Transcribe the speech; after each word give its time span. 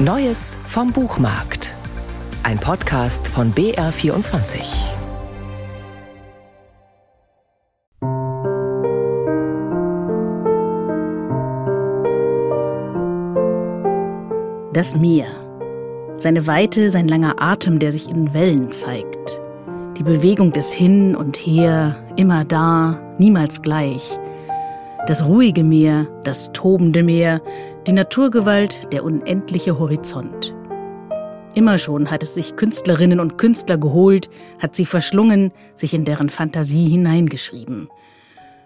Neues 0.00 0.56
vom 0.68 0.92
Buchmarkt. 0.92 1.74
Ein 2.44 2.56
Podcast 2.60 3.26
von 3.26 3.52
BR24. 3.52 4.60
Das 14.72 14.94
Meer. 14.94 15.26
Seine 16.18 16.46
Weite, 16.46 16.92
sein 16.92 17.08
langer 17.08 17.42
Atem, 17.42 17.80
der 17.80 17.90
sich 17.90 18.08
in 18.08 18.32
Wellen 18.32 18.70
zeigt. 18.70 19.40
Die 19.96 20.04
Bewegung 20.04 20.52
des 20.52 20.72
Hin 20.72 21.16
und 21.16 21.36
Her, 21.36 21.96
immer 22.14 22.44
da, 22.44 23.00
niemals 23.18 23.62
gleich. 23.62 24.16
Das 25.08 25.24
ruhige 25.24 25.64
Meer, 25.64 26.06
das 26.22 26.52
tobende 26.52 27.02
Meer, 27.02 27.40
die 27.86 27.92
Naturgewalt, 27.92 28.92
der 28.92 29.04
unendliche 29.04 29.78
Horizont. 29.78 30.54
Immer 31.54 31.78
schon 31.78 32.10
hat 32.10 32.22
es 32.22 32.34
sich 32.34 32.56
Künstlerinnen 32.56 33.18
und 33.18 33.38
Künstler 33.38 33.78
geholt, 33.78 34.28
hat 34.58 34.76
sie 34.76 34.84
verschlungen, 34.84 35.50
sich 35.76 35.94
in 35.94 36.04
deren 36.04 36.28
Fantasie 36.28 36.90
hineingeschrieben. 36.90 37.88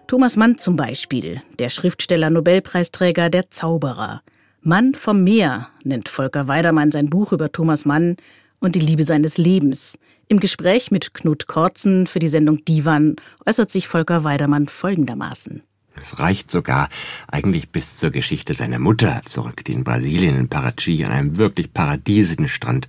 Thomas 0.07 0.35
Mann 0.35 0.57
zum 0.57 0.75
Beispiel, 0.75 1.41
der 1.59 1.69
Schriftsteller 1.69 2.29
Nobelpreisträger 2.29 3.29
Der 3.29 3.49
Zauberer. 3.49 4.21
Mann 4.59 4.95
vom 4.95 5.23
Meer 5.23 5.69
nennt 5.85 6.09
Volker 6.09 6.49
Weidermann 6.49 6.91
sein 6.91 7.05
Buch 7.05 7.31
über 7.31 7.53
Thomas 7.53 7.85
Mann 7.85 8.17
und 8.59 8.75
die 8.75 8.81
Liebe 8.81 9.05
seines 9.05 9.37
Lebens. 9.37 9.97
Im 10.27 10.41
Gespräch 10.41 10.91
mit 10.91 11.13
Knut 11.13 11.47
Kortzen 11.47 12.05
für 12.05 12.19
die 12.19 12.27
Sendung 12.27 12.65
Divan 12.65 13.15
äußert 13.45 13.71
sich 13.71 13.87
Volker 13.87 14.25
Weidermann 14.25 14.67
folgendermaßen. 14.67 15.63
Es 16.01 16.19
reicht 16.19 16.51
sogar 16.51 16.89
eigentlich 17.27 17.69
bis 17.69 17.97
zur 17.97 18.09
Geschichte 18.11 18.53
seiner 18.53 18.79
Mutter 18.79 19.21
zurück, 19.23 19.63
die 19.65 19.73
in 19.73 19.83
Brasilien, 19.83 20.37
in 20.37 20.49
Parachi, 20.49 21.05
an 21.05 21.11
einem 21.11 21.37
wirklich 21.37 21.73
paradiesischen 21.73 22.47
Strand 22.47 22.87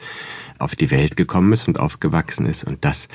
auf 0.59 0.75
die 0.75 0.91
Welt 0.91 1.17
gekommen 1.17 1.53
ist 1.53 1.69
und 1.69 1.79
aufgewachsen 1.79 2.47
ist 2.47 2.65
und 2.65 2.85
das 2.85 3.09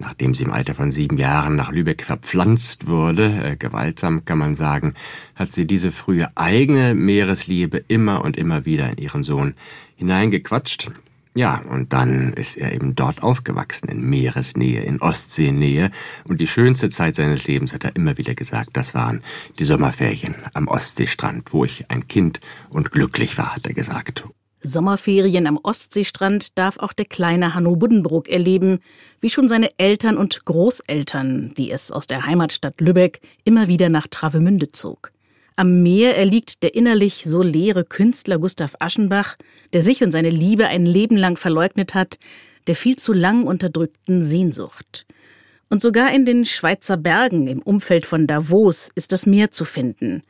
nachdem 0.00 0.34
sie 0.34 0.44
im 0.44 0.52
Alter 0.52 0.74
von 0.74 0.90
sieben 0.90 1.18
Jahren 1.18 1.56
nach 1.56 1.70
Lübeck 1.70 2.02
verpflanzt 2.02 2.86
wurde, 2.86 3.52
äh, 3.52 3.56
gewaltsam 3.56 4.24
kann 4.24 4.38
man 4.38 4.54
sagen, 4.54 4.94
hat 5.34 5.52
sie 5.52 5.66
diese 5.66 5.92
frühe 5.92 6.30
eigene 6.36 6.94
Meeresliebe 6.94 7.84
immer 7.86 8.24
und 8.24 8.36
immer 8.36 8.64
wieder 8.64 8.90
in 8.90 8.96
ihren 8.96 9.22
Sohn 9.22 9.54
hineingequatscht. 9.96 10.90
Ja, 11.34 11.62
und 11.70 11.92
dann 11.92 12.32
ist 12.32 12.56
er 12.56 12.72
eben 12.72 12.96
dort 12.96 13.22
aufgewachsen, 13.22 13.88
in 13.88 14.02
Meeresnähe, 14.02 14.82
in 14.82 15.00
Ostseenähe. 15.00 15.92
Und 16.28 16.40
die 16.40 16.48
schönste 16.48 16.90
Zeit 16.90 17.14
seines 17.14 17.46
Lebens, 17.46 17.72
hat 17.72 17.84
er 17.84 17.94
immer 17.94 18.18
wieder 18.18 18.34
gesagt, 18.34 18.70
das 18.72 18.94
waren 18.94 19.22
die 19.58 19.64
Sommerferien 19.64 20.34
am 20.54 20.66
Ostseestrand, 20.66 21.52
wo 21.52 21.64
ich 21.64 21.88
ein 21.88 22.08
Kind 22.08 22.40
und 22.70 22.90
glücklich 22.90 23.38
war, 23.38 23.54
hat 23.54 23.66
er 23.66 23.74
gesagt. 23.74 24.24
Sommerferien 24.62 25.46
am 25.46 25.58
Ostseestrand 25.62 26.58
darf 26.58 26.78
auch 26.78 26.92
der 26.92 27.06
kleine 27.06 27.54
Hanno 27.54 27.76
Buddenbrook 27.76 28.28
erleben, 28.28 28.80
wie 29.20 29.30
schon 29.30 29.48
seine 29.48 29.70
Eltern 29.78 30.18
und 30.18 30.44
Großeltern, 30.44 31.54
die 31.56 31.70
es 31.70 31.92
aus 31.92 32.06
der 32.06 32.26
Heimatstadt 32.26 32.80
Lübeck 32.80 33.20
immer 33.44 33.68
wieder 33.68 33.88
nach 33.88 34.06
Travemünde 34.08 34.68
zog. 34.68 35.12
Am 35.56 35.82
Meer 35.82 36.16
erliegt 36.16 36.62
der 36.62 36.74
innerlich 36.74 37.24
so 37.24 37.42
leere 37.42 37.84
Künstler 37.84 38.38
Gustav 38.38 38.76
Aschenbach, 38.78 39.36
der 39.72 39.82
sich 39.82 40.02
und 40.02 40.12
seine 40.12 40.30
Liebe 40.30 40.66
ein 40.68 40.86
Leben 40.86 41.16
lang 41.16 41.36
verleugnet 41.36 41.94
hat, 41.94 42.18
der 42.66 42.76
viel 42.76 42.96
zu 42.96 43.12
lang 43.12 43.44
unterdrückten 43.44 44.22
Sehnsucht. 44.22 45.06
Und 45.68 45.82
sogar 45.82 46.12
in 46.12 46.26
den 46.26 46.44
Schweizer 46.44 46.96
Bergen 46.96 47.46
im 47.46 47.62
Umfeld 47.62 48.06
von 48.06 48.26
Davos 48.26 48.88
ist 48.94 49.12
das 49.12 49.26
Meer 49.26 49.50
zu 49.50 49.64
finden. 49.64 50.22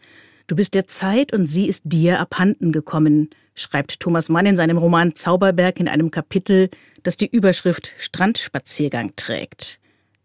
Du 0.47 0.57
bist 0.57 0.75
der 0.75 0.87
Zeit 0.87 1.33
und 1.33 1.47
sie 1.47 1.67
ist 1.67 1.83
dir 1.85 2.21
abhanden 2.21 2.73
gekommen, 2.73 3.31
schreibt 3.55 4.01
Thomas 4.01 4.29
Mann 4.29 4.47
in 4.47 4.57
seinem 4.57 4.79
Roman 4.79 5.15
Zauberberg 5.15 5.79
in 5.79 5.89
einem 5.89 6.11
Kapitel, 6.11 6.69
das 7.03 7.17
die 7.17 7.29
Überschrift 7.31 7.93
Strandspaziergang 7.99 9.13
trägt. 9.17 9.81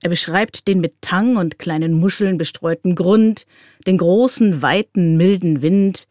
Er 0.05 0.09
beschreibt 0.09 0.67
den 0.67 0.81
mit 0.81 1.01
Tang 1.01 1.35
und 1.35 1.57
kleinen 1.57 1.93
Muscheln 1.93 2.37
bestreuten 2.37 2.93
Grund, 2.93 3.47
den 3.87 3.97
großen, 3.97 4.61
weiten, 4.61 5.17
milden 5.17 5.63
Wind, 5.63 6.07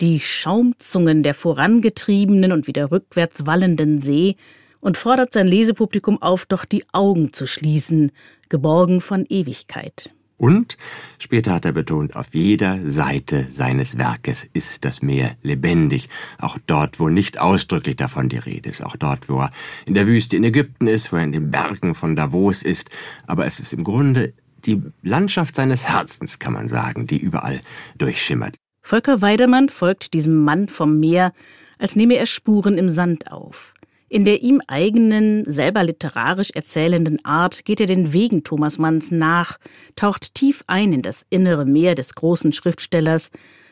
die 0.00 0.18
Schaumzungen 0.18 1.22
der 1.22 1.34
vorangetriebenen 1.34 2.52
und 2.52 2.66
wieder 2.66 2.90
rückwärts 2.90 3.44
wallenden 3.44 4.00
See 4.00 4.36
und 4.80 4.96
fordert 4.96 5.34
sein 5.34 5.46
Lesepublikum 5.46 6.22
auf, 6.22 6.46
doch 6.46 6.64
die 6.64 6.86
Augen 6.94 7.34
zu 7.34 7.46
schließen, 7.46 8.12
geborgen 8.48 9.02
von 9.02 9.26
Ewigkeit. 9.28 10.14
Und, 10.36 10.76
später 11.18 11.52
hat 11.54 11.64
er 11.64 11.72
betont, 11.72 12.16
auf 12.16 12.34
jeder 12.34 12.90
Seite 12.90 13.46
seines 13.48 13.98
Werkes 13.98 14.48
ist 14.52 14.84
das 14.84 15.00
Meer 15.00 15.36
lebendig, 15.42 16.08
auch 16.38 16.58
dort, 16.66 16.98
wo 16.98 17.08
nicht 17.08 17.40
ausdrücklich 17.40 17.96
davon 17.96 18.28
die 18.28 18.38
Rede 18.38 18.68
ist, 18.68 18.84
auch 18.84 18.96
dort, 18.96 19.28
wo 19.28 19.40
er 19.40 19.52
in 19.86 19.94
der 19.94 20.06
Wüste 20.06 20.36
in 20.36 20.44
Ägypten 20.44 20.88
ist, 20.88 21.12
wo 21.12 21.16
er 21.16 21.24
in 21.24 21.32
den 21.32 21.50
Bergen 21.50 21.94
von 21.94 22.16
Davos 22.16 22.62
ist, 22.62 22.90
aber 23.26 23.46
es 23.46 23.60
ist 23.60 23.72
im 23.72 23.84
Grunde 23.84 24.34
die 24.66 24.82
Landschaft 25.02 25.54
seines 25.54 25.86
Herzens, 25.88 26.38
kann 26.38 26.54
man 26.54 26.68
sagen, 26.68 27.06
die 27.06 27.18
überall 27.18 27.60
durchschimmert. 27.98 28.56
Volker 28.82 29.22
Weidemann 29.22 29.68
folgt 29.68 30.14
diesem 30.14 30.42
Mann 30.42 30.68
vom 30.68 30.98
Meer, 30.98 31.30
als 31.78 31.96
nehme 31.96 32.16
er 32.16 32.26
Spuren 32.26 32.76
im 32.76 32.88
Sand 32.88 33.30
auf. 33.30 33.74
In 34.08 34.24
der 34.24 34.42
ihm 34.42 34.60
eigenen, 34.66 35.44
selber 35.44 35.82
literarisch 35.82 36.50
erzählenden 36.50 37.24
Art 37.24 37.64
geht 37.64 37.80
er 37.80 37.86
den 37.86 38.12
Wegen 38.12 38.44
Thomas 38.44 38.78
Manns 38.78 39.10
nach, 39.10 39.58
taucht 39.96 40.34
tief 40.34 40.62
ein 40.66 40.92
in 40.92 41.02
das 41.02 41.26
innere 41.30 41.64
Meer 41.64 41.94
des 41.94 42.14
großen 42.14 42.52
Schriftstellers, 42.52 43.30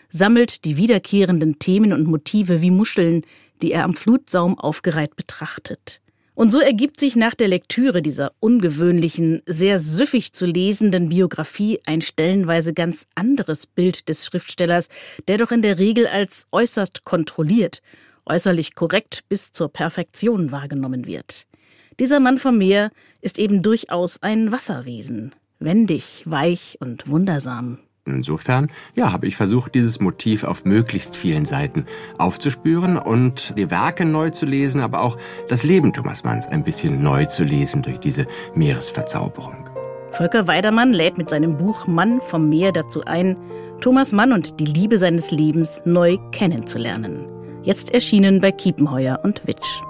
sammelt 0.09 0.65
die 0.65 0.77
wiederkehrenden 0.77 1.59
Themen 1.59 1.93
und 1.93 2.07
Motive 2.07 2.63
wie 2.63 2.71
Muscheln, 2.71 3.23
die 3.61 3.73
er 3.73 3.85
am 3.85 3.95
Flutsaum 3.95 4.59
aufgereiht 4.59 5.17
betrachtet. 5.17 6.01
Und 6.35 6.51
so 6.51 6.61
ergibt 6.61 6.99
sich 6.99 7.15
nach 7.15 7.35
der 7.35 7.49
Lektüre 7.49 8.01
dieser 8.01 8.33
ungewöhnlichen, 8.41 9.43
sehr 9.45 9.79
süffig 9.79 10.33
zu 10.33 10.47
lesenden 10.47 11.11
Biografie 11.11 11.81
ein 11.85 12.01
stellenweise 12.01 12.73
ganz 12.73 13.07
anderes 13.15 13.67
Bild 13.67 14.09
des 14.09 14.25
Schriftstellers, 14.25 14.89
der 15.29 15.37
doch 15.37 15.53
in 15.53 15.61
der 15.61 15.79
Regel 15.79 16.07
als 16.07 16.47
äußerst 16.51 17.05
kontrolliert 17.05 17.83
äußerlich 18.27 18.75
korrekt 18.75 19.25
bis 19.29 19.53
zur 19.53 19.69
Perfektion 19.69 20.53
wahrgenommen 20.53 21.07
wird. 21.07 21.47
Dieser 22.01 22.21
Mann 22.21 22.39
vom 22.39 22.59
Meer 22.59 22.91
ist 23.21 23.39
eben 23.39 23.63
durchaus 23.63 24.23
ein 24.23 24.53
Wasserwesen, 24.53 25.35
wendig, 25.59 26.23
weich 26.27 26.79
und 26.81 27.09
wundersam. 27.09 27.79
Insofern, 28.05 28.69
ja, 28.97 29.13
habe 29.13 29.29
ich 29.29 29.37
versucht, 29.37 29.77
dieses 29.77 30.01
Motiv 30.01 30.43
auf 30.43 30.65
möglichst 30.65 31.17
vielen 31.17 31.45
Seiten 31.45 31.87
aufzuspüren 32.19 32.97
und 32.97 33.57
die 33.57 33.71
Werke 33.71 34.05
neu 34.05 34.31
zu 34.31 34.45
lesen, 34.45 34.81
aber 34.81 35.03
auch 35.03 35.17
das 35.49 35.63
Leben 35.63 35.93
Thomas 35.93 36.25
Manns 36.25 36.49
ein 36.49 36.65
bisschen 36.65 37.01
neu 37.01 37.27
zu 37.27 37.45
lesen 37.45 37.83
durch 37.83 37.99
diese 37.99 38.27
Meeresverzauberung. 38.55 39.71
Volker 40.11 40.49
Weidermann 40.49 40.93
lädt 40.93 41.17
mit 41.17 41.31
seinem 41.31 41.57
Buch 41.57 41.87
Mann 41.87 42.21
vom 42.21 42.49
Meer 42.49 42.73
dazu 42.73 43.03
ein, 43.05 43.37
Thomas 43.81 44.11
Mann 44.11 44.33
und 44.33 44.59
die 44.59 44.67
Liebe 44.67 44.99
seines 44.99 45.31
Lebens 45.31 45.81
neu 45.85 46.19
kennenzulernen. 46.33 47.42
Jetzt 47.63 47.95
erschienen 47.95 48.41
bei 48.41 48.51
Kiepenheuer 48.51 49.21
und 49.23 49.47
Witsch. 49.47 49.81